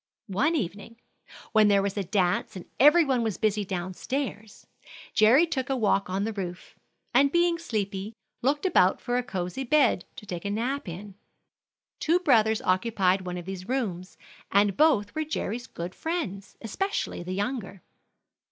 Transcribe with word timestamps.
One 0.33 0.55
evening, 0.55 0.95
when 1.51 1.67
there 1.67 1.83
was 1.83 1.95
a 1.95 2.03
dance 2.03 2.55
and 2.55 2.65
every 2.79 3.05
one 3.05 3.21
was 3.21 3.37
busy 3.37 3.63
down 3.63 3.93
stairs, 3.93 4.65
Jerry 5.13 5.45
took 5.45 5.69
a 5.69 5.75
walk 5.75 6.09
on 6.09 6.23
the 6.23 6.33
roof, 6.33 6.73
and 7.13 7.31
being 7.31 7.59
sleepy, 7.59 8.13
looked 8.41 8.65
about 8.65 8.99
for 8.99 9.17
a 9.19 9.23
cosey 9.23 9.63
bed 9.63 10.05
to 10.15 10.25
take 10.25 10.43
a 10.43 10.49
nap 10.49 10.87
in. 10.89 11.13
Two 11.99 12.17
brothers 12.17 12.63
occupied 12.63 13.27
one 13.27 13.37
of 13.37 13.45
these 13.45 13.69
rooms, 13.69 14.17
and 14.51 14.75
both 14.75 15.13
were 15.13 15.23
Jerry's 15.23 15.67
good 15.67 15.93
friends, 15.93 16.57
especially 16.63 17.21
the 17.21 17.33
younger. 17.33 17.83